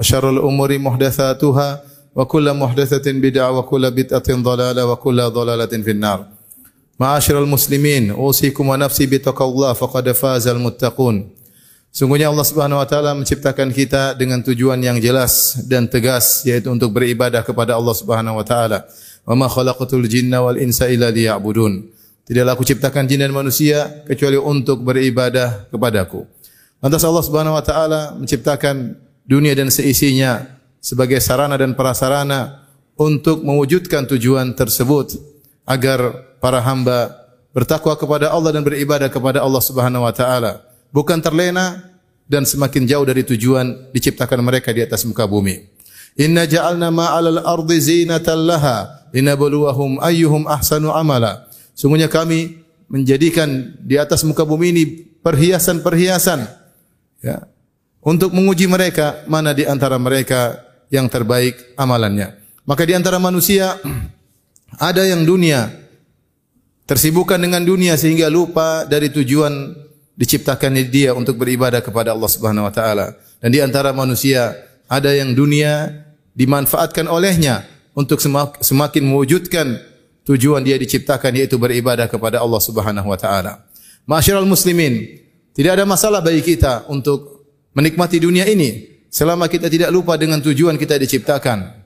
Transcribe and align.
وشر 0.00 0.24
الأمور 0.30 0.70
محدثاتها 0.78 1.68
وكل 2.16 2.46
محدثة 2.54 3.06
بدعة 3.12 3.50
وكل 3.58 3.84
بدعة 3.90 4.28
ضلالة 4.32 4.82
وكل 4.86 5.18
ضلالة 5.20 5.72
في 5.84 5.90
النار 5.92 6.20
kullu 6.24 6.24
dhalalatin 6.24 6.30
finnar. 6.32 6.40
Ma'asyiral 6.96 7.48
muslimin, 7.48 8.12
usikum 8.16 8.72
wa 8.72 8.76
nafsi 8.80 9.04
bi. 9.04 9.20
Sungguhnya 11.90 12.30
Allah 12.30 12.46
Subhanahu 12.46 12.78
wa 12.78 12.86
taala 12.86 13.18
menciptakan 13.18 13.74
kita 13.74 14.14
dengan 14.14 14.38
tujuan 14.46 14.78
yang 14.78 15.02
jelas 15.02 15.58
dan 15.66 15.90
tegas 15.90 16.46
yaitu 16.46 16.70
untuk 16.70 16.94
beribadah 16.94 17.42
kepada 17.42 17.74
Allah 17.74 17.94
Subhanahu 17.98 18.38
wa 18.38 18.46
taala. 18.46 18.86
Wa 19.26 19.34
ma 19.34 19.50
khalaqatul 19.50 20.06
jinna 20.06 20.38
wal 20.38 20.54
insa 20.62 20.86
illa 20.86 21.10
liya'budun. 21.10 21.90
Tidaklah 22.30 22.54
aku 22.54 22.62
ciptakan 22.62 23.10
jin 23.10 23.26
dan 23.26 23.34
manusia 23.34 24.06
kecuali 24.06 24.38
untuk 24.38 24.86
beribadah 24.86 25.66
kepadaku. 25.66 26.30
Lantas 26.78 27.02
Allah 27.02 27.24
Subhanahu 27.26 27.58
wa 27.58 27.64
taala 27.66 28.14
menciptakan 28.14 29.09
dunia 29.30 29.54
dan 29.54 29.70
seisinya 29.70 30.58
sebagai 30.82 31.22
sarana 31.22 31.54
dan 31.54 31.78
prasarana 31.78 32.66
untuk 32.98 33.46
mewujudkan 33.46 34.10
tujuan 34.10 34.58
tersebut 34.58 35.22
agar 35.62 36.18
para 36.42 36.58
hamba 36.58 37.14
bertakwa 37.54 37.94
kepada 37.94 38.34
Allah 38.34 38.58
dan 38.58 38.66
beribadah 38.66 39.06
kepada 39.06 39.38
Allah 39.38 39.62
Subhanahu 39.62 40.02
wa 40.02 40.10
taala 40.10 40.66
bukan 40.90 41.22
terlena 41.22 41.94
dan 42.26 42.42
semakin 42.42 42.90
jauh 42.90 43.06
dari 43.06 43.22
tujuan 43.22 43.94
diciptakan 43.94 44.42
mereka 44.42 44.74
di 44.74 44.82
atas 44.82 45.06
muka 45.06 45.30
bumi. 45.30 45.62
Inna 46.18 46.46
ja'alna 46.46 46.90
ma'alal 46.90 47.42
ardi 47.46 47.78
zinatan 47.78 48.50
laha 48.50 49.06
linabluwahum 49.14 50.02
ayyuhum 50.02 50.50
ahsanu 50.50 50.90
amala. 50.90 51.46
Sungguhnya 51.74 52.10
kami 52.10 52.66
menjadikan 52.90 53.78
di 53.78 53.94
atas 53.94 54.26
muka 54.26 54.42
bumi 54.42 54.74
ini 54.74 54.84
perhiasan-perhiasan 55.22 56.46
ya 57.22 57.46
untuk 58.00 58.32
menguji 58.32 58.64
mereka 58.68 59.24
mana 59.28 59.52
di 59.52 59.68
antara 59.68 60.00
mereka 60.00 60.60
yang 60.88 61.06
terbaik 61.06 61.76
amalannya. 61.76 62.36
Maka 62.64 62.82
di 62.84 62.96
antara 62.96 63.20
manusia 63.20 63.76
ada 64.90 65.02
yang 65.04 65.24
dunia 65.24 65.68
tersibukkan 66.88 67.38
dengan 67.38 67.62
dunia 67.62 67.94
sehingga 67.94 68.26
lupa 68.26 68.82
dari 68.88 69.12
tujuan 69.14 69.76
diciptakan 70.18 70.76
dia 70.90 71.14
untuk 71.14 71.38
beribadah 71.38 71.80
kepada 71.80 72.12
Allah 72.12 72.28
Subhanahu 72.28 72.66
wa 72.66 72.74
taala. 72.74 73.16
Dan 73.40 73.54
di 73.54 73.60
antara 73.62 73.94
manusia 73.94 74.52
ada 74.90 75.14
yang 75.14 75.32
dunia 75.32 75.88
dimanfaatkan 76.34 77.08
olehnya 77.08 77.64
untuk 77.96 78.20
semakin 78.60 79.02
mewujudkan 79.06 79.80
tujuan 80.28 80.60
dia 80.60 80.76
diciptakan 80.76 81.32
yaitu 81.40 81.56
beribadah 81.56 82.10
kepada 82.10 82.42
Allah 82.42 82.60
Subhanahu 82.60 83.08
wa 83.08 83.16
taala. 83.16 83.64
Ma'asyiral 84.04 84.48
muslimin, 84.48 85.20
tidak 85.54 85.78
ada 85.80 85.84
masalah 85.86 86.20
bagi 86.20 86.42
kita 86.42 86.90
untuk 86.90 87.39
menikmati 87.74 88.22
dunia 88.22 88.46
ini 88.46 88.86
selama 89.10 89.50
kita 89.50 89.66
tidak 89.66 89.90
lupa 89.90 90.14
dengan 90.14 90.38
tujuan 90.42 90.78
kita 90.78 90.96
diciptakan. 90.96 91.80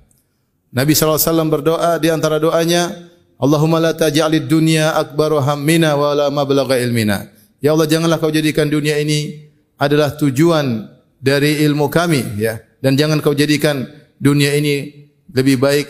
Nabi 0.75 0.93
wasallam 0.93 1.49
berdoa 1.49 1.97
di 2.03 2.11
antara 2.11 2.43
doanya, 2.43 2.91
Allahumma 3.39 3.79
la 3.79 3.93
taj'alid 3.95 4.51
dunya 4.51 4.95
akbaru 4.95 5.39
hammina 5.39 5.95
wa 5.95 6.11
la 6.15 6.27
mablagha 6.31 6.79
ilmina. 6.83 7.31
Ya 7.63 7.73
Allah 7.73 7.89
janganlah 7.89 8.19
kau 8.21 8.35
jadikan 8.35 8.69
dunia 8.69 8.99
ini 8.99 9.49
adalah 9.79 10.15
tujuan 10.19 10.91
dari 11.19 11.65
ilmu 11.65 11.89
kami 11.89 12.37
ya 12.37 12.61
dan 12.85 13.01
jangan 13.01 13.25
kau 13.25 13.33
jadikan 13.33 13.89
dunia 14.21 14.53
ini 14.53 15.09
lebih 15.33 15.57
baik 15.57 15.89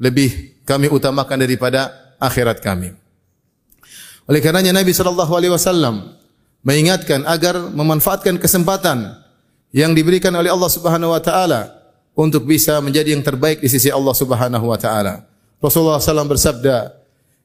lebih 0.00 0.62
kami 0.64 0.88
utamakan 0.88 1.44
daripada 1.44 1.92
akhirat 2.16 2.64
kami. 2.64 2.96
Oleh 4.30 4.40
karenanya 4.40 4.72
Nabi 4.72 4.94
sallallahu 4.94 5.32
alaihi 5.34 5.52
wasallam 5.52 6.16
mengingatkan 6.64 7.26
agar 7.26 7.58
memanfaatkan 7.74 8.40
kesempatan 8.40 9.18
yang 9.70 9.94
diberikan 9.94 10.34
oleh 10.34 10.50
Allah 10.50 10.70
Subhanahu 10.70 11.14
wa 11.14 11.22
taala 11.22 11.80
untuk 12.14 12.46
bisa 12.46 12.78
menjadi 12.82 13.14
yang 13.14 13.22
terbaik 13.22 13.62
di 13.62 13.68
sisi 13.70 13.88
Allah 13.90 14.14
Subhanahu 14.14 14.66
wa 14.66 14.78
taala. 14.78 15.26
Rasulullah 15.62 16.02
SAW 16.02 16.26
bersabda, 16.26 16.90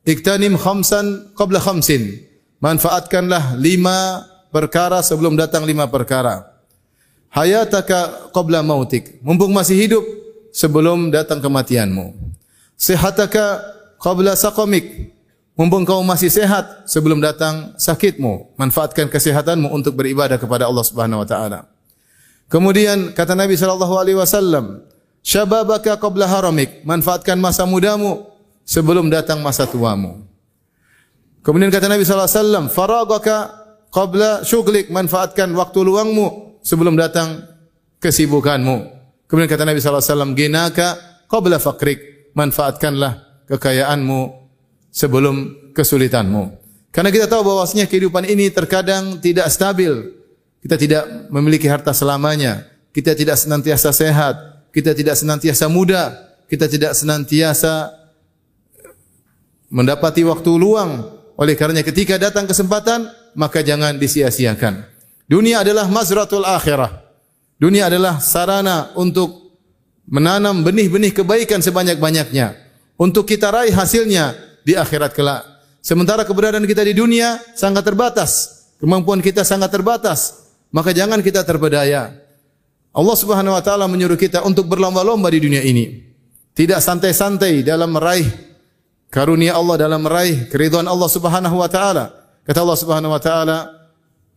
"Iktanim 0.07 0.57
khamsan 0.57 1.35
qabla 1.37 1.61
khamsin." 1.61 2.25
Manfaatkanlah 2.63 3.59
lima 3.59 4.25
perkara 4.49 5.03
sebelum 5.03 5.37
datang 5.37 5.67
lima 5.67 5.85
perkara. 5.85 6.55
Hayataka 7.35 8.31
qabla 8.31 8.63
mautik. 8.63 9.19
Mumpung 9.19 9.51
masih 9.51 9.75
hidup 9.75 10.03
sebelum 10.55 11.11
datang 11.11 11.43
kematianmu. 11.43 12.15
Sehataka 12.79 13.59
qabla 13.99 14.39
saqamik. 14.39 15.11
Mumpung 15.55 15.83
kau 15.83 15.99
masih 16.03 16.31
sehat 16.31 16.87
sebelum 16.87 17.19
datang 17.19 17.75
sakitmu. 17.75 18.55
Manfaatkan 18.55 19.11
kesehatanmu 19.11 19.71
untuk 19.71 19.99
beribadah 19.99 20.39
kepada 20.39 20.67
Allah 20.67 20.83
Subhanahu 20.87 21.23
wa 21.23 21.27
taala. 21.27 21.74
Kemudian 22.55 23.11
kata 23.11 23.35
Nabi 23.35 23.59
sallallahu 23.59 23.99
alaihi 23.99 24.15
wasallam, 24.15 24.79
"Syababaka 25.19 25.99
qabla 25.99 26.23
haramik." 26.23 26.87
Manfaatkan 26.87 27.35
masa 27.35 27.67
mudamu 27.67 28.31
sebelum 28.63 29.11
datang 29.11 29.43
masa 29.43 29.67
tuamu. 29.67 30.23
Kemudian 31.43 31.67
kata 31.67 31.91
Nabi 31.91 32.07
sallallahu 32.07 32.31
alaihi 32.31 32.39
wasallam, 32.39 32.65
"Faragaka 32.71 33.37
qabla 33.91 34.47
syughlik." 34.47 34.87
Manfaatkan 34.87 35.51
waktu 35.51 35.83
luangmu 35.83 36.55
sebelum 36.63 36.95
datang 36.95 37.43
kesibukanmu. 37.99 38.75
Kemudian 39.27 39.51
kata 39.51 39.67
Nabi 39.67 39.83
sallallahu 39.83 39.99
alaihi 39.99 40.13
wasallam, 40.15 40.31
"Ginaka 40.39 40.87
qabla 41.27 41.59
faqrik." 41.59 42.31
Manfaatkanlah 42.39 43.43
kekayaanmu 43.51 44.31
sebelum 44.95 45.35
kesulitanmu. 45.75 46.55
Karena 46.95 47.11
kita 47.11 47.27
tahu 47.27 47.51
bahwasanya 47.51 47.91
kehidupan 47.91 48.23
ini 48.23 48.47
terkadang 48.47 49.19
tidak 49.19 49.51
stabil. 49.51 50.23
Kita 50.65 50.81
tidak 50.81 51.29
memiliki 51.29 51.69
harta 51.69 51.93
selamanya. 51.93 52.65
Kita 52.89 53.13
tidak 53.13 53.37
senantiasa 53.37 53.93
sehat. 53.93 54.65
Kita 54.73 54.97
tidak 54.97 55.13
senantiasa 55.13 55.69
muda. 55.69 56.09
Kita 56.49 56.65
tidak 56.65 56.97
senantiasa 56.97 57.93
mendapati 59.69 60.25
waktu 60.25 60.49
luang. 60.57 61.05
Oleh 61.37 61.53
karenanya 61.53 61.85
ketika 61.85 62.17
datang 62.17 62.49
kesempatan, 62.49 63.05
maka 63.37 63.61
jangan 63.61 64.01
disia-siakan. 64.01 64.89
Dunia 65.29 65.61
adalah 65.61 65.85
mazratul 65.85 66.41
akhirah. 66.41 67.13
Dunia 67.61 67.85
adalah 67.85 68.17
sarana 68.17 68.89
untuk 68.97 69.53
menanam 70.09 70.65
benih-benih 70.65 71.13
kebaikan 71.13 71.61
sebanyak-banyaknya. 71.61 72.57
Untuk 72.97 73.29
kita 73.29 73.53
raih 73.53 73.69
hasilnya 73.69 74.33
di 74.65 74.73
akhirat 74.73 75.13
kelak. 75.13 75.45
Sementara 75.85 76.25
keberadaan 76.25 76.65
kita 76.65 76.81
di 76.81 76.97
dunia 76.97 77.37
sangat 77.53 77.85
terbatas. 77.85 78.65
Kemampuan 78.81 79.21
kita 79.21 79.45
sangat 79.45 79.69
terbatas. 79.69 80.44
Maka 80.75 80.91
jangan 80.91 81.23
kita 81.23 81.47
terpedaya. 81.47 82.11
Allah 82.91 83.15
Subhanahu 83.15 83.55
wa 83.55 83.63
taala 83.63 83.87
menyuruh 83.87 84.19
kita 84.19 84.43
untuk 84.43 84.67
berlomba-lomba 84.67 85.31
di 85.31 85.39
dunia 85.39 85.63
ini. 85.63 86.03
Tidak 86.51 86.83
santai-santai 86.83 87.63
dalam 87.63 87.95
meraih 87.95 88.27
karunia 89.07 89.55
Allah 89.55 89.87
dalam 89.87 90.03
meraih 90.03 90.51
keridhaan 90.51 90.83
Allah 90.83 91.07
Subhanahu 91.07 91.63
wa 91.63 91.71
taala. 91.71 92.11
Kata 92.43 92.59
Allah 92.59 92.79
Subhanahu 92.79 93.15
wa 93.15 93.21
taala, 93.23 93.57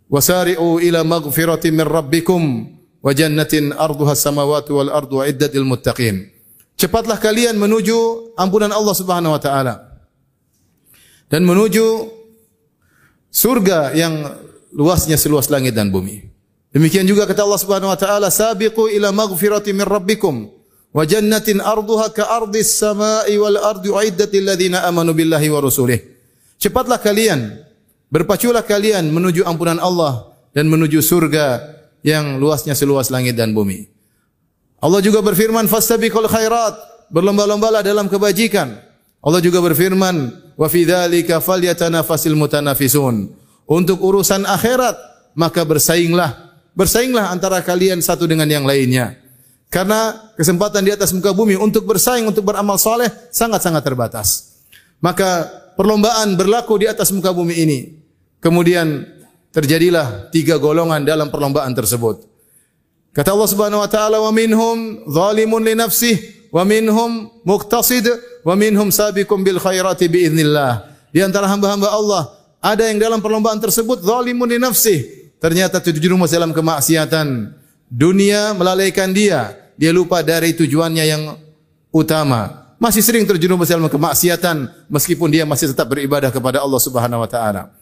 "Wasari'u 0.06 0.78
ila 0.78 1.02
maghfiratin 1.02 1.74
min 1.74 1.86
rabbikum 1.86 2.42
wa 3.02 3.10
jannatin 3.10 3.74
arduha 3.74 4.14
samawati 4.14 4.70
wal 4.70 4.94
ardu 4.94 5.26
iddat 5.26 5.50
lil 5.58 5.66
muttaqin." 5.66 6.22
Cepatlah 6.78 7.18
kalian 7.18 7.58
menuju 7.58 8.34
ampunan 8.38 8.70
Allah 8.70 8.94
Subhanahu 8.94 9.34
wa 9.34 9.42
taala 9.42 9.74
dan 11.26 11.42
menuju 11.42 12.14
surga 13.34 13.98
yang 13.98 14.14
luasnya 14.72 15.16
seluas 15.16 15.48
langit 15.48 15.72
dan 15.76 15.88
bumi. 15.88 16.28
Demikian 16.68 17.08
juga 17.08 17.24
kata 17.24 17.48
Allah 17.48 17.60
Subhanahu 17.60 17.90
wa 17.90 17.98
taala, 17.98 18.28
"Sabiqu 18.28 18.92
ila 18.92 19.08
maghfiratin 19.08 19.72
min 19.72 19.86
rabbikum 19.88 20.52
wa 20.92 21.02
jannatin 21.04 21.64
arduha 21.64 22.12
ka 22.12 22.28
ardis 22.28 22.76
samai 22.76 23.32
wal 23.40 23.56
ardi 23.56 23.88
uiddatil 23.88 24.44
ladzina 24.44 24.84
amanu 24.84 25.16
billahi 25.16 25.48
wa 25.48 25.64
rusulih." 25.64 25.96
Cepatlah 26.60 27.00
kalian, 27.00 27.64
berpaculah 28.12 28.66
kalian 28.66 29.08
menuju 29.08 29.48
ampunan 29.48 29.80
Allah 29.80 30.36
dan 30.52 30.68
menuju 30.68 31.00
surga 31.00 31.78
yang 32.04 32.36
luasnya 32.36 32.76
seluas 32.76 33.08
langit 33.08 33.38
dan 33.38 33.56
bumi. 33.56 33.88
Allah 34.78 35.00
juga 35.00 35.24
berfirman, 35.24 35.66
"Fastabiqul 35.66 36.28
khairat." 36.28 36.74
Berlomba-lombalah 37.08 37.80
dalam 37.80 38.04
kebajikan. 38.04 38.76
Allah 39.24 39.40
juga 39.40 39.64
berfirman, 39.64 40.28
"Wa 40.60 40.68
fi 40.68 40.84
dzalika 40.84 41.40
falyatanafasil 41.40 42.36
mutanafisun." 42.36 43.37
Untuk 43.68 44.00
urusan 44.00 44.48
akhirat, 44.48 44.96
maka 45.36 45.60
bersainglah. 45.68 46.56
Bersainglah 46.72 47.28
antara 47.28 47.60
kalian 47.60 48.00
satu 48.00 48.24
dengan 48.24 48.48
yang 48.48 48.64
lainnya. 48.64 49.20
Karena 49.68 50.32
kesempatan 50.40 50.80
di 50.80 50.96
atas 50.96 51.12
muka 51.12 51.36
bumi 51.36 51.52
untuk 51.60 51.84
bersaing 51.84 52.24
untuk 52.24 52.48
beramal 52.48 52.80
soleh 52.80 53.12
sangat-sangat 53.28 53.84
terbatas. 53.84 54.56
Maka 55.04 55.44
perlombaan 55.76 56.40
berlaku 56.40 56.80
di 56.80 56.88
atas 56.88 57.12
muka 57.12 57.28
bumi 57.36 57.54
ini. 57.60 57.78
Kemudian 58.40 59.04
terjadilah 59.52 60.32
tiga 60.32 60.56
golongan 60.56 61.04
dalam 61.04 61.28
perlombaan 61.28 61.76
tersebut. 61.76 62.24
Kata 63.12 63.36
Allah 63.36 63.50
Subhanahu 63.50 63.84
wa 63.84 63.90
taala 63.90 64.16
wa 64.24 64.32
minhum 64.32 65.04
zalimun 65.12 65.60
li 65.60 65.76
nafsihi 65.76 66.48
wa 66.48 66.64
minhum 66.64 67.28
muqtasid 67.44 68.08
wa 68.46 68.56
minhum 68.56 68.88
sabiqum 68.88 69.44
bil 69.44 69.60
khairati 69.60 70.08
bi 70.08 70.24
idznillah. 70.24 70.88
Di 71.12 71.20
antara 71.20 71.44
hamba-hamba 71.50 71.92
Allah 71.92 72.37
ada 72.58 72.86
yang 72.86 72.98
dalam 72.98 73.22
perlombaan 73.22 73.62
tersebut 73.62 74.02
zalimun 74.02 74.50
li 74.50 74.58
nafsihi. 74.58 75.36
Ternyata 75.38 75.78
terjerumus 75.78 76.34
dalam 76.34 76.50
kemaksiatan 76.50 77.54
Dunia 77.88 78.52
melalaikan 78.52 79.08
dia. 79.16 79.56
Dia 79.80 79.96
lupa 79.96 80.20
dari 80.20 80.52
tujuannya 80.52 81.04
yang 81.08 81.22
utama. 81.88 82.68
Masih 82.76 83.02
sering 83.02 83.24
terjerumus 83.24 83.72
dalam 83.72 83.88
kemaksiatan 83.88 84.86
meskipun 84.92 85.32
dia 85.32 85.48
masih 85.48 85.72
tetap 85.72 85.88
beribadah 85.88 86.28
kepada 86.28 86.62
Allah 86.62 86.78
Subhanahu 86.78 87.24
wa 87.24 87.30
taala. 87.30 87.72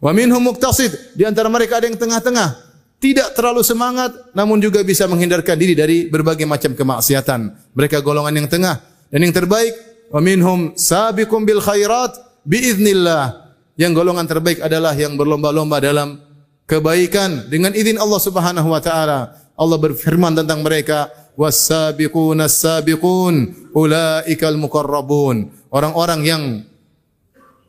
Wa 0.00 0.14
minhum 0.14 0.40
muqtasid, 0.40 1.18
di 1.18 1.26
antara 1.26 1.50
mereka 1.50 1.80
ada 1.80 1.88
yang 1.88 1.98
tengah-tengah, 1.98 2.56
tidak 3.00 3.32
terlalu 3.36 3.64
semangat 3.64 4.12
namun 4.32 4.60
juga 4.62 4.80
bisa 4.80 5.04
menghindarkan 5.08 5.56
diri 5.56 5.74
dari 5.76 5.96
berbagai 6.08 6.46
macam 6.48 6.72
kemaksiatan. 6.72 7.52
Mereka 7.76 8.00
golongan 8.00 8.32
yang 8.32 8.48
tengah 8.48 8.80
dan 9.10 9.20
yang 9.20 9.34
terbaik 9.34 9.74
wa 10.08 10.20
minhum 10.22 10.72
sabiqum 10.78 11.42
bil 11.42 11.60
khairat 11.60 12.16
biiznillah. 12.46 13.45
Yang 13.76 13.92
golongan 14.02 14.24
terbaik 14.24 14.64
adalah 14.64 14.96
yang 14.96 15.20
berlomba-lomba 15.20 15.78
dalam 15.80 16.20
kebaikan. 16.64 17.48
Dengan 17.52 17.76
izin 17.76 18.00
Allah 18.00 18.20
Subhanahu 18.20 18.68
wa 18.72 18.80
taala. 18.80 19.36
Allah 19.56 19.78
berfirman 19.80 20.36
tentang 20.36 20.60
mereka 20.60 21.08
was-sabiqun 21.36 22.40
as-sabiqun 22.40 23.34
ulaikal 23.76 24.56
muqarrabun 24.56 25.52
orang-orang 25.68 26.20
yang 26.24 26.42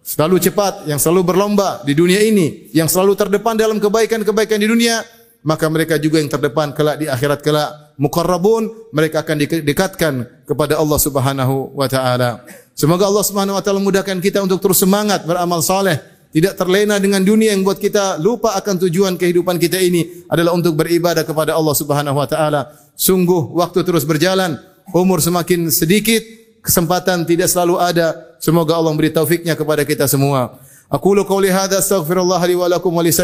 selalu 0.04 0.40
cepat 0.40 0.88
yang 0.88 1.00
selalu 1.00 1.36
berlomba 1.36 1.84
di 1.84 1.92
dunia 1.92 2.24
ini 2.24 2.72
yang 2.72 2.88
selalu 2.88 3.20
terdepan 3.20 3.60
dalam 3.60 3.80
kebaikan-kebaikan 3.80 4.60
di 4.60 4.68
dunia 4.72 5.04
maka 5.44 5.68
mereka 5.72 5.96
juga 5.96 6.20
yang 6.20 6.28
terdepan 6.28 6.76
kelak 6.76 7.00
di 7.00 7.08
akhirat 7.08 7.40
kelak. 7.40 7.96
Muqarrabun 7.98 8.92
mereka 8.92 9.24
akan 9.24 9.38
didekatkan 9.42 10.14
kepada 10.44 10.76
Allah 10.76 11.00
Subhanahu 11.00 11.72
wa 11.72 11.88
taala 11.88 12.44
semoga 12.78 13.10
Allah 13.10 13.26
Subhanahu 13.26 13.58
wa 13.58 13.64
taala 13.66 13.82
mudahkan 13.82 14.22
kita 14.22 14.46
untuk 14.46 14.62
terus 14.62 14.78
semangat 14.78 15.26
beramal 15.26 15.66
saleh 15.66 15.98
tidak 16.38 16.54
terlena 16.54 17.00
dengan 17.00 17.24
dunia 17.24 17.56
yang 17.56 17.66
buat 17.66 17.80
kita 17.82 18.22
lupa 18.22 18.54
akan 18.60 18.76
tujuan 18.86 19.18
kehidupan 19.18 19.58
kita 19.58 19.82
ini 19.82 20.28
adalah 20.30 20.54
untuk 20.54 20.78
beribadah 20.78 21.26
kepada 21.26 21.58
Allah 21.58 21.74
Subhanahu 21.74 22.14
wa 22.20 22.28
taala. 22.28 22.68
Sungguh 22.94 23.58
waktu 23.58 23.82
terus 23.82 24.04
berjalan, 24.04 24.60
umur 24.92 25.18
semakin 25.18 25.72
sedikit, 25.74 26.22
kesempatan 26.60 27.24
tidak 27.24 27.48
selalu 27.48 27.82
ada. 27.82 28.38
Semoga 28.38 28.78
Allah 28.78 28.94
memberi 28.94 29.10
taufiknya 29.10 29.58
kepada 29.58 29.82
kita 29.82 30.06
semua. 30.06 30.62
Aku 30.94 31.18
lu 31.18 31.26
qauli 31.26 31.50
hadza 31.50 31.82
astaghfirullah 31.82 32.40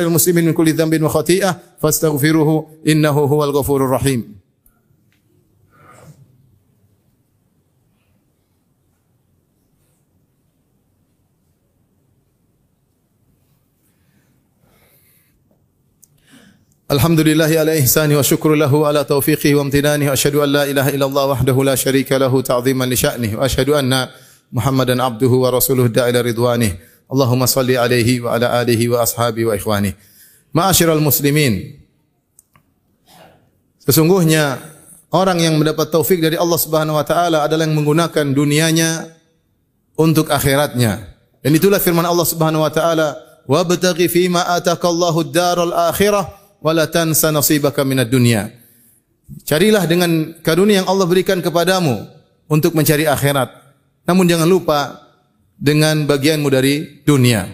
muslimin 0.09 0.49
min 0.49 0.53
kulli 0.57 0.73
dhanbin 0.73 1.03
wa 1.05 1.11
khati'ah 1.11 1.77
fastaghfiruhu 1.77 2.81
innahu 2.87 3.29
rahim. 3.93 4.42
Alhamdulillah 16.93 17.49
ala 17.49 17.73
ihsani 17.73 18.13
wa 18.13 18.21
syukru 18.21 18.53
lahu 18.53 18.85
ala 18.85 19.01
taufiqihi 19.01 19.57
wa 19.57 19.65
amtinani 19.65 20.05
wa 20.05 20.13
asyhadu 20.13 20.45
an 20.45 20.49
la 20.53 20.63
ilaha 20.69 20.93
illallah 20.93 21.25
wahdahu 21.33 21.65
la 21.65 21.73
syarika 21.73 22.21
lahu 22.21 22.45
ta'ziman 22.45 22.85
li 22.85 22.93
sya'nihi 22.93 23.33
wa 23.33 23.49
asyhadu 23.49 23.73
anna 23.73 24.13
Muhammadan 24.53 25.01
abduhu 25.01 25.41
wa 25.41 25.49
rasuluhu 25.49 25.89
da'ila 25.89 26.21
ridwanih. 26.21 26.77
Allahumma 27.09 27.49
salli 27.49 27.73
alaihi 27.73 28.21
wa 28.21 28.37
ala 28.37 28.61
alihi 28.61 28.93
wa 28.93 29.01
ashabi 29.01 29.41
wa 29.41 29.57
ikhwani. 29.57 29.97
Ma'asyiral 30.53 31.01
muslimin. 31.01 31.81
Sesungguhnya 33.81 34.61
orang 35.09 35.41
yang 35.41 35.57
mendapat 35.57 35.89
taufik 35.89 36.21
dari 36.21 36.37
Allah 36.37 36.61
Subhanahu 36.61 37.01
wa 37.01 37.05
taala 37.09 37.41
adalah 37.41 37.65
yang 37.65 37.73
menggunakan 37.73 38.37
dunianya 38.37 39.09
untuk 39.97 40.29
akhiratnya. 40.29 41.09
Dan 41.41 41.57
itulah 41.57 41.81
firman 41.81 42.05
Allah 42.05 42.29
Subhanahu 42.29 42.61
wa 42.61 42.69
taala, 42.69 43.17
"Wabtaghi 43.49 44.05
fima 44.13 44.45
atakallahu 44.45 45.25
ad-daral 45.25 45.73
akhirah." 45.89 46.42
Wala 46.63 46.87
tansa 46.87 47.29
nasibaka 47.29 47.83
minad 47.83 48.07
dunya. 48.07 48.47
Carilah 49.43 49.83
dengan 49.83 50.39
karunia 50.39 50.81
yang 50.81 50.87
Allah 50.87 51.03
berikan 51.03 51.43
kepadamu 51.43 52.07
untuk 52.47 52.71
mencari 52.71 53.03
akhirat. 53.03 53.51
Namun 54.07 54.25
jangan 54.27 54.47
lupa 54.47 55.03
dengan 55.59 56.07
bagianmu 56.07 56.47
dari 56.47 57.03
dunia. 57.03 57.45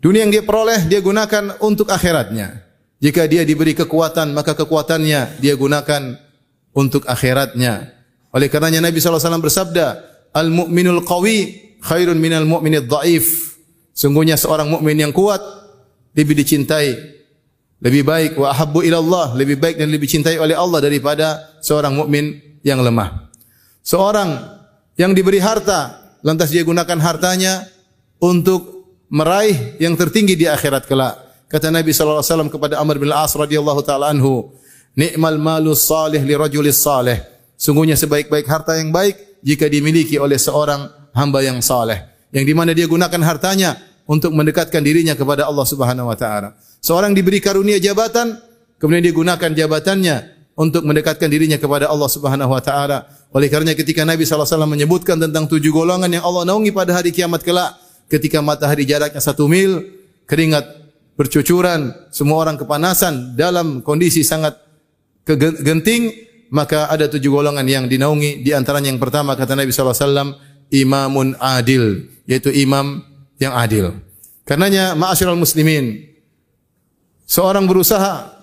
Dunia 0.00 0.26
yang 0.26 0.32
dia 0.32 0.42
peroleh 0.42 0.90
dia 0.90 0.98
gunakan 0.98 1.60
untuk 1.62 1.92
akhiratnya. 1.92 2.66
Jika 3.00 3.24
dia 3.30 3.46
diberi 3.46 3.72
kekuatan 3.72 4.34
maka 4.34 4.58
kekuatannya 4.58 5.40
dia 5.40 5.54
gunakan 5.54 6.18
untuk 6.74 7.06
akhiratnya. 7.06 7.94
Oleh 8.30 8.46
karenanya 8.46 8.86
Nabi 8.86 9.02
SAW 9.02 9.42
bersabda, 9.42 9.86
Al-mu'minul 10.30 11.02
qawi 11.02 11.38
khairun 11.82 12.16
minal 12.16 12.46
mu'minid 12.46 12.86
dhaif. 12.86 13.58
Sungguhnya 13.90 14.38
seorang 14.38 14.70
mukmin 14.70 14.94
yang 14.96 15.10
kuat 15.10 15.42
lebih 16.14 16.38
dicintai 16.38 17.19
lebih 17.80 18.04
baik 18.04 18.32
wa 18.36 18.52
ahabbu 18.52 18.84
ilallah, 18.84 19.32
lebih 19.32 19.56
baik 19.56 19.80
dan 19.80 19.88
lebih 19.88 20.04
cintai 20.08 20.36
oleh 20.36 20.52
Allah 20.52 20.84
daripada 20.84 21.56
seorang 21.64 21.96
mukmin 21.96 22.36
yang 22.60 22.84
lemah. 22.84 23.32
Seorang 23.80 24.36
yang 25.00 25.16
diberi 25.16 25.40
harta, 25.40 26.12
lantas 26.20 26.52
dia 26.52 26.60
gunakan 26.60 27.00
hartanya 27.00 27.64
untuk 28.20 28.84
meraih 29.08 29.80
yang 29.80 29.96
tertinggi 29.96 30.36
di 30.36 30.44
akhirat 30.44 30.84
kelak. 30.84 31.16
Kata 31.48 31.72
Nabi 31.72 31.90
sallallahu 31.90 32.20
alaihi 32.20 32.30
wasallam 32.30 32.52
kepada 32.52 32.74
Amr 32.78 33.00
bin 33.00 33.08
Al-As 33.10 33.32
radhiyallahu 33.34 33.80
taala 33.82 34.12
anhu, 34.12 34.52
"Ni'mal 34.94 35.40
malu 35.40 35.72
salih 35.72 36.20
li 36.20 36.36
rajulis 36.36 36.78
salih." 36.78 37.16
Sungguhnya 37.56 37.96
sebaik-baik 37.96 38.46
harta 38.46 38.76
yang 38.76 38.92
baik 38.92 39.40
jika 39.40 39.66
dimiliki 39.66 40.20
oleh 40.20 40.36
seorang 40.36 40.86
hamba 41.16 41.40
yang 41.42 41.58
saleh, 41.64 42.06
yang 42.30 42.44
di 42.44 42.54
mana 42.54 42.76
dia 42.76 42.84
gunakan 42.86 43.20
hartanya 43.24 43.80
untuk 44.04 44.30
mendekatkan 44.36 44.84
dirinya 44.84 45.16
kepada 45.16 45.48
Allah 45.48 45.66
Subhanahu 45.66 46.12
wa 46.12 46.16
taala. 46.16 46.54
Seorang 46.80 47.12
diberi 47.12 47.44
karunia 47.44 47.76
jabatan, 47.76 48.40
kemudian 48.80 49.04
dia 49.04 49.12
gunakan 49.12 49.50
jabatannya 49.52 50.16
untuk 50.56 50.84
mendekatkan 50.84 51.28
dirinya 51.28 51.56
kepada 51.60 51.88
Allah 51.88 52.08
Subhanahu 52.08 52.52
wa 52.52 52.60
taala. 52.60 53.08
Oleh 53.32 53.48
karena 53.52 53.76
ketika 53.76 54.02
Nabi 54.04 54.28
SAW 54.28 54.68
menyebutkan 54.68 55.20
tentang 55.20 55.46
tujuh 55.46 55.70
golongan 55.70 56.10
yang 56.10 56.24
Allah 56.24 56.48
naungi 56.48 56.72
pada 56.72 56.96
hari 56.96 57.12
kiamat 57.12 57.44
kelak, 57.44 57.76
ketika 58.10 58.42
matahari 58.42 58.84
jaraknya 58.88 59.22
satu 59.22 59.46
mil, 59.46 59.86
keringat 60.26 60.66
bercucuran, 61.14 61.92
semua 62.10 62.42
orang 62.42 62.56
kepanasan 62.56 63.36
dalam 63.36 63.84
kondisi 63.84 64.24
sangat 64.26 64.56
genting, 65.62 66.10
maka 66.50 66.90
ada 66.90 67.06
tujuh 67.06 67.30
golongan 67.30 67.62
yang 67.68 67.84
dinaungi. 67.86 68.42
Di 68.42 68.50
antaranya 68.56 68.90
yang 68.90 68.98
pertama 68.98 69.38
kata 69.38 69.54
Nabi 69.54 69.70
SAW, 69.70 70.34
imamun 70.74 71.38
adil, 71.38 72.10
yaitu 72.26 72.50
imam 72.50 73.04
yang 73.38 73.54
adil. 73.54 73.94
Karenanya 74.42 74.98
ma'asyiral 74.98 75.38
muslimin, 75.38 76.09
seorang 77.30 77.70
berusaha 77.70 78.34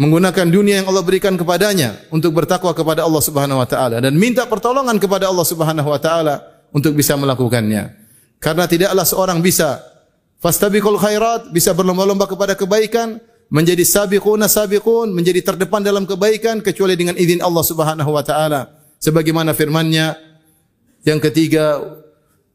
menggunakan 0.00 0.48
dunia 0.48 0.80
yang 0.80 0.88
Allah 0.88 1.04
berikan 1.04 1.36
kepadanya 1.36 2.00
untuk 2.08 2.32
bertakwa 2.32 2.72
kepada 2.72 3.04
Allah 3.04 3.20
Subhanahu 3.20 3.60
wa 3.60 3.68
taala 3.68 4.00
dan 4.00 4.16
minta 4.16 4.48
pertolongan 4.48 4.96
kepada 4.96 5.28
Allah 5.28 5.44
Subhanahu 5.44 5.92
wa 5.92 6.00
taala 6.00 6.40
untuk 6.72 6.96
bisa 6.96 7.20
melakukannya. 7.20 8.00
Karena 8.40 8.64
tidaklah 8.64 9.04
seorang 9.04 9.44
bisa 9.44 9.84
fastabiqul 10.40 10.96
khairat, 10.96 11.52
bisa 11.52 11.76
berlomba-lomba 11.76 12.24
kepada 12.24 12.56
kebaikan, 12.56 13.20
menjadi 13.52 13.84
sabiquna 13.84 14.48
sabiqun, 14.48 15.12
menjadi 15.12 15.44
terdepan 15.44 15.84
dalam 15.84 16.08
kebaikan 16.08 16.64
kecuali 16.64 16.96
dengan 16.96 17.20
izin 17.20 17.44
Allah 17.44 17.64
Subhanahu 17.68 18.16
wa 18.16 18.24
taala. 18.24 18.80
Sebagaimana 19.04 19.52
firman-Nya 19.52 20.16
yang 21.04 21.20
ketiga 21.20 21.80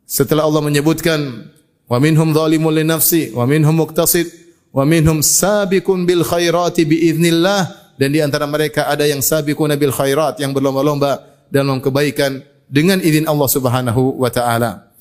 setelah 0.09 0.49
Allah 0.49 0.61
menyebutkan 0.65 1.53
Wa 1.85 2.01
minhum 2.01 2.33
zalimun 2.33 2.73
li 2.73 2.81
nafsi 2.81 3.29
wa 3.29 3.45
minhum 3.45 3.77
muqtasid 3.77 4.44
wa 4.75 4.83
minhum 4.83 5.23
sabiqun 5.23 6.03
bil 6.03 6.27
khairati 6.27 6.83
bi 6.83 7.07
idznillah 7.07 7.95
dan 7.95 8.11
di 8.11 8.19
antara 8.19 8.43
mereka 8.43 8.91
ada 8.91 9.07
yang 9.07 9.23
sabiqun 9.23 9.71
bil 9.79 9.95
khairat 9.95 10.43
yang 10.43 10.51
berlomba-lomba 10.51 11.23
dalam 11.47 11.79
kebaikan 11.79 12.43
dengan 12.67 12.99
izin 12.99 13.23
Allah 13.23 13.47
Subhanahu 13.47 14.19
wa 14.19 14.27
taala. 14.27 14.91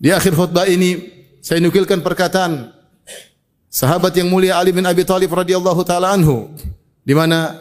Di 0.00 0.08
akhir 0.08 0.32
khutbah 0.32 0.64
ini 0.64 0.96
saya 1.44 1.60
nukilkan 1.60 2.00
perkataan 2.00 2.72
sahabat 3.68 4.16
yang 4.16 4.32
mulia 4.32 4.56
Ali 4.56 4.72
bin 4.72 4.88
Abi 4.88 5.04
Thalib 5.04 5.36
radhiyallahu 5.36 5.84
taala 5.84 6.16
anhu 6.16 6.48
di 7.04 7.12
mana 7.12 7.60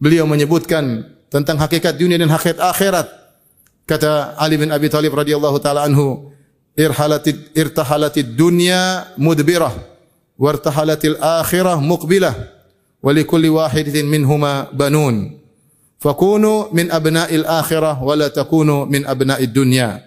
beliau 0.00 0.24
menyebutkan 0.24 1.04
tentang 1.28 1.60
hakikat 1.60 2.00
dunia 2.00 2.16
dan 2.16 2.32
hakikat 2.32 2.56
akhirat. 2.58 3.06
Kata 3.84 4.40
Ali 4.40 4.56
bin 4.56 4.72
Abi 4.72 4.88
Thalib 4.88 5.12
radhiyallahu 5.12 5.58
taala 5.60 5.84
anhu, 5.84 6.32
irhalatid 6.78 7.52
irtahalatid 7.52 8.38
dunya 8.38 9.12
mudbirah 9.20 9.99
wartahalatil 10.40 11.20
akhirah 11.20 11.76
muqbilah 11.76 12.32
wa 13.04 13.10
likulli 13.12 13.52
wahidatin 13.52 14.08
minhuma 14.08 14.72
banun 14.72 15.40
Fakunu 16.00 16.72
min 16.72 16.88
abna'il 16.88 17.44
akhirah 17.44 18.00
wa 18.00 18.16
la 18.16 18.32
takunu 18.32 18.88
min 18.88 19.04
abna'id 19.04 19.52
dunya. 19.52 20.00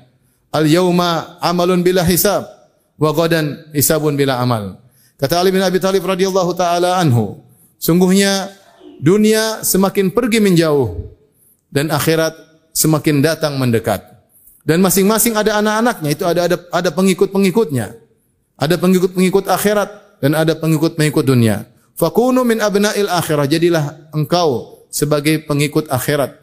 Al 0.50 0.66
yauma 0.66 1.38
amalun 1.38 1.86
bila 1.86 2.02
hisab 2.02 2.50
wa 2.98 3.14
ghadan 3.14 3.70
hisabun 3.78 4.18
bila 4.18 4.42
amal. 4.42 4.82
Kata 5.22 5.38
Ali 5.38 5.54
bin 5.54 5.62
Abi 5.62 5.78
Thalib 5.78 6.02
radhiyallahu 6.02 6.58
taala 6.58 6.98
anhu, 6.98 7.46
sungguhnya 7.78 8.50
dunia 8.98 9.62
semakin 9.62 10.10
pergi 10.10 10.42
menjauh 10.42 11.14
dan 11.70 11.94
akhirat 11.94 12.34
semakin 12.74 13.22
datang 13.22 13.62
mendekat. 13.62 14.02
Dan 14.66 14.82
masing-masing 14.82 15.38
ada 15.38 15.62
anak-anaknya, 15.62 16.10
itu 16.10 16.26
ada 16.26 16.50
ada 16.50 16.58
ada 16.74 16.90
pengikut-pengikutnya. 16.90 18.02
Ada 18.58 18.82
pengikut-pengikut 18.82 19.46
akhirat 19.46 20.03
dan 20.24 20.40
ada 20.40 20.56
pengikut-pengikut 20.56 21.28
dunia. 21.28 21.68
Fakunu 22.00 22.48
min 22.48 22.64
abna'il 22.64 23.12
akhirah, 23.12 23.44
jadilah 23.44 24.08
engkau 24.16 24.80
sebagai 24.88 25.44
pengikut 25.44 25.92
akhirat. 25.92 26.40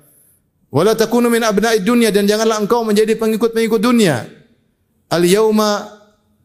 Wala 0.68 0.92
takunu 0.92 1.32
min 1.32 1.40
abna'id 1.40 1.80
dunya 1.80 2.12
dan 2.12 2.28
janganlah 2.28 2.60
engkau 2.60 2.84
menjadi 2.84 3.16
pengikut-pengikut 3.16 3.80
dunia. 3.80 4.28
Al 5.08 5.24
yauma 5.24 5.88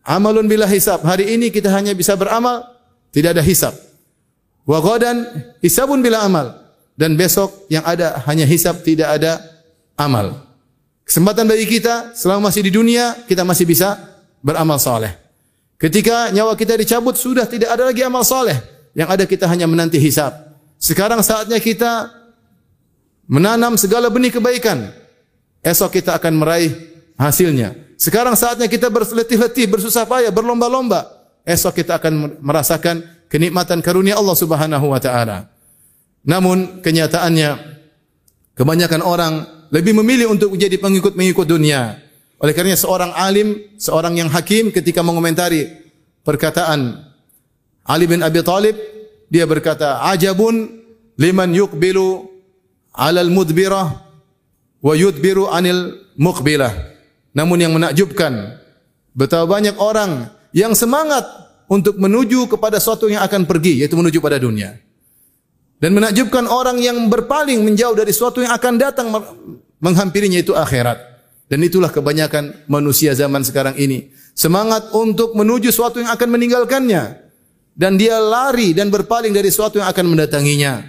amalun 0.07 0.47
bila 0.47 0.63
hisab. 0.63 1.03
Hari 1.03 1.35
ini 1.35 1.51
kita 1.51 1.67
hanya 1.75 1.91
bisa 1.91 2.15
beramal, 2.15 2.71
tidak 3.11 3.35
ada 3.35 3.43
hisab. 3.43 3.75
Wa 4.63 4.79
ghadan 4.79 5.27
hisabun 5.59 5.99
bila 5.99 6.23
amal. 6.23 6.55
Dan 6.95 7.19
besok 7.19 7.67
yang 7.67 7.83
ada 7.83 8.23
hanya 8.23 8.47
hisab, 8.47 8.79
tidak 8.79 9.11
ada 9.19 9.43
amal. 9.99 10.39
Kesempatan 11.03 11.43
bagi 11.43 11.67
kita 11.67 12.15
selama 12.15 12.49
masih 12.49 12.63
di 12.63 12.71
dunia 12.71 13.27
kita 13.27 13.43
masih 13.43 13.67
bisa 13.67 13.99
beramal 14.39 14.79
soleh. 14.79 15.24
Ketika 15.75 16.31
nyawa 16.31 16.55
kita 16.55 16.79
dicabut 16.79 17.19
sudah 17.19 17.43
tidak 17.43 17.75
ada 17.75 17.91
lagi 17.91 18.01
amal 18.03 18.23
soleh. 18.23 18.55
Yang 18.95 19.09
ada 19.11 19.23
kita 19.27 19.45
hanya 19.51 19.67
menanti 19.67 19.99
hisab. 19.99 20.31
Sekarang 20.79 21.19
saatnya 21.19 21.59
kita 21.59 22.07
menanam 23.27 23.75
segala 23.75 24.07
benih 24.07 24.31
kebaikan. 24.31 24.87
Esok 25.59 25.99
kita 25.99 26.15
akan 26.15 26.33
meraih 26.39 26.71
hasilnya. 27.19 27.75
Sekarang 27.99 28.39
saatnya 28.39 28.71
kita 28.71 28.87
berletih-letih, 28.87 29.67
bersusah 29.67 30.07
payah, 30.07 30.31
berlomba-lomba. 30.31 31.11
Esok 31.43 31.83
kita 31.83 31.99
akan 31.99 32.39
merasakan 32.39 33.03
kenikmatan 33.27 33.83
karunia 33.83 34.15
Allah 34.15 34.37
Subhanahu 34.37 34.93
wa 34.93 34.99
taala. 35.01 35.51
Namun 36.23 36.79
kenyataannya 36.79 37.49
kebanyakan 38.55 39.01
orang 39.03 39.33
lebih 39.73 39.97
memilih 39.97 40.31
untuk 40.31 40.55
menjadi 40.55 40.79
pengikut-pengikut 40.79 41.47
dunia. 41.49 42.04
Oleh 42.39 42.51
karena 42.51 42.75
seorang 42.75 43.15
alim, 43.15 43.55
seorang 43.79 44.19
yang 44.19 44.27
hakim 44.27 44.69
ketika 44.71 44.99
mengomentari 44.99 45.71
perkataan 46.25 47.05
Ali 47.85 48.09
bin 48.09 48.25
Abi 48.25 48.41
Thalib 48.41 48.75
dia 49.31 49.45
berkata, 49.47 50.03
"Ajabun 50.03 50.83
liman 51.15 51.49
yuqbilu 51.53 52.27
'alal 52.91 53.31
mudbirah 53.31 53.87
wa 54.83 54.93
yudbiru 54.97 55.47
'anil 55.47 55.95
muqbilah." 56.19 56.73
Namun 57.35 57.57
yang 57.61 57.73
menakjubkan, 57.75 58.57
betapa 59.15 59.47
banyak 59.47 59.75
orang 59.79 60.31
yang 60.51 60.75
semangat 60.75 61.23
untuk 61.67 61.99
menuju 61.99 62.51
kepada 62.51 62.79
sesuatu 62.79 63.07
yang 63.11 63.23
akan 63.23 63.47
pergi, 63.47 63.83
yaitu 63.83 63.95
menuju 63.95 64.19
pada 64.19 64.39
dunia. 64.39 64.75
Dan 65.75 65.91
menakjubkan 65.91 66.47
orang 66.47 66.79
yang 66.79 67.11
berpaling 67.11 67.59
menjauh 67.59 67.93
dari 67.93 68.15
sesuatu 68.15 68.39
yang 68.39 68.55
akan 68.55 68.73
datang 68.79 69.11
menghampirinya 69.83 70.39
itu 70.39 70.55
akhirat. 70.55 71.14
Dan 71.45 71.61
itulah 71.61 71.93
kebanyakan 71.93 72.65
manusia 72.65 73.13
zaman 73.13 73.45
sekarang 73.45 73.77
ini. 73.77 74.09
Semangat 74.35 74.91
untuk 74.91 75.37
menuju 75.37 75.69
sesuatu 75.71 76.01
yang 76.01 76.11
akan 76.11 76.29
meninggalkannya 76.35 77.25
dan 77.75 77.99
dia 77.99 78.17
lari 78.17 78.71
dan 78.71 78.87
berpaling 78.87 79.35
dari 79.35 79.51
sesuatu 79.51 79.77
yang 79.83 79.87
akan 79.91 80.15
mendatanginya. 80.15 80.83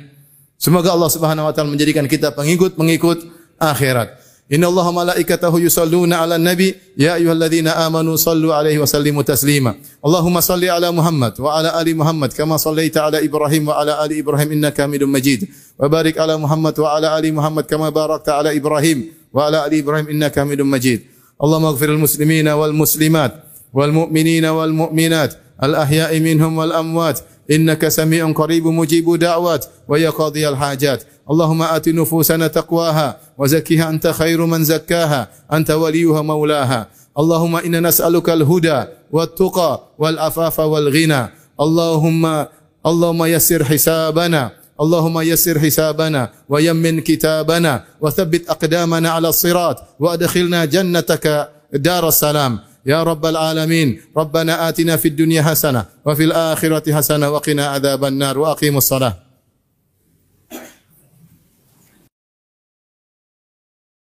Semoga 0.56 0.94
Allah 0.94 1.10
Subhanahu 1.12 1.44
wa 1.44 1.52
taala 1.52 1.68
menjadikan 1.68 2.08
kita 2.08 2.32
pengikut-pengikut 2.32 3.28
akhirat. 3.60 4.24
Inna 4.46 4.70
Allah 4.70 4.86
malaikatahu 4.94 5.58
yusalluna 5.58 6.22
ala 6.22 6.38
nabi 6.38 6.70
ya 6.94 7.18
ayyuhalladzina 7.18 7.82
amanu 7.82 8.14
sallu 8.14 8.54
alaihi 8.54 8.78
wa 8.78 8.86
sallimu 8.86 9.26
taslima. 9.26 9.74
Allahumma 9.98 10.38
salli 10.38 10.70
ala 10.70 10.94
Muhammad 10.94 11.34
wa 11.42 11.50
ala 11.50 11.74
ali 11.74 11.98
Muhammad 11.98 12.30
kama 12.30 12.54
sallaita 12.54 13.10
ala 13.10 13.18
Ibrahim 13.18 13.74
wa 13.74 13.74
ala 13.74 13.98
ali 13.98 14.22
Ibrahim 14.22 14.54
innaka 14.54 14.86
Hamidum 14.86 15.10
Majid. 15.10 15.50
Wa 15.74 15.90
barik 15.90 16.14
ala 16.14 16.38
Muhammad 16.38 16.78
wa 16.78 16.88
ala 16.94 17.18
ali 17.18 17.34
Muhammad 17.34 17.66
kama 17.66 17.90
barakta 17.90 18.38
ala 18.38 18.54
Ibrahim 18.54 19.10
Hamidum 19.36 20.68
Majid. 20.68 21.00
Allahumma 21.36 21.70
ighfir 21.76 21.88
lil 21.92 22.00
muslimina 22.00 22.56
wal 22.56 22.72
muslimat 22.72 23.32
wal 23.72 23.92
mu'minina 23.92 24.56
wal 24.56 24.72
mu'minat 24.72 25.46
الأحياء 25.62 26.20
منهم 26.20 26.58
والأموات. 26.58 27.20
إنك 27.50 27.88
سميع 27.88 28.32
قريب 28.32 28.66
مجيب 28.66 29.16
دعوات 29.16 29.66
ويقضي 29.88 30.48
الحاجات. 30.48 31.04
اللهم 31.30 31.62
آت 31.62 31.88
نفوسنا 31.88 32.46
تقواها 32.46 33.16
وزكها 33.38 33.88
أنت 33.88 34.06
خير 34.06 34.46
من 34.46 34.64
زكاها 34.64 35.28
أنت 35.52 35.70
وليها 35.70 36.22
مولاها. 36.22 36.88
اللهم 37.18 37.56
إنا 37.56 37.80
نسألك 37.80 38.30
الهدى 38.30 38.84
والتقى 39.12 39.72
والعفاف 39.98 40.60
والغنى. 40.60 41.22
اللهم 41.60 42.46
اللهم 42.86 43.24
يسر 43.24 43.64
حسابنا 43.64 44.50
اللهم 44.80 45.20
يسر 45.20 45.58
حسابنا 45.58 46.30
ويمن 46.48 47.00
كتابنا 47.00 47.84
وثبت 48.00 48.48
أقدامنا 48.48 49.10
على 49.10 49.28
الصراط 49.28 49.82
وأدخلنا 50.00 50.64
جنتك 50.64 51.48
دار 51.72 52.08
السلام. 52.08 52.58
يا 52.86 53.02
رب 53.02 53.26
العالمين 53.26 54.00
ربنا 54.16 54.68
آتنا 54.68 54.96
في 54.96 55.08
الدنيا 55.08 55.42
حسنة 55.42 55.84
وفي 56.04 56.24
الآخرة 56.24 56.92
حسنة 56.92 57.30
وقنا 57.30 57.66
عذاب 57.66 58.04
النار 58.04 58.38
وأقيموا 58.38 58.78
الصلاة. 58.78 59.25